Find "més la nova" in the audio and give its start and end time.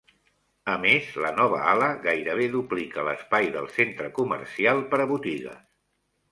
0.85-1.59